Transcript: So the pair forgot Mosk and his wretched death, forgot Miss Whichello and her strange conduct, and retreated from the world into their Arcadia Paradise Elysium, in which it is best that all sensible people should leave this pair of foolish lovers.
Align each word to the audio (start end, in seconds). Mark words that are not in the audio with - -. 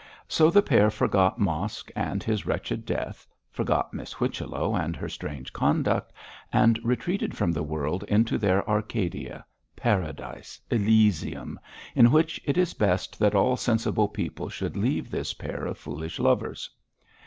So 0.27 0.49
the 0.49 0.63
pair 0.63 0.89
forgot 0.89 1.37
Mosk 1.39 1.91
and 1.95 2.23
his 2.23 2.43
wretched 2.47 2.87
death, 2.87 3.27
forgot 3.51 3.93
Miss 3.93 4.13
Whichello 4.13 4.73
and 4.73 4.95
her 4.95 5.07
strange 5.07 5.53
conduct, 5.53 6.11
and 6.51 6.79
retreated 6.83 7.37
from 7.37 7.51
the 7.51 7.61
world 7.61 8.01
into 8.05 8.39
their 8.39 8.67
Arcadia 8.67 9.45
Paradise 9.75 10.59
Elysium, 10.71 11.59
in 11.93 12.09
which 12.11 12.41
it 12.45 12.57
is 12.57 12.73
best 12.73 13.19
that 13.19 13.35
all 13.35 13.55
sensible 13.55 14.07
people 14.07 14.49
should 14.49 14.75
leave 14.75 15.11
this 15.11 15.35
pair 15.35 15.67
of 15.67 15.77
foolish 15.77 16.17
lovers. 16.17 16.67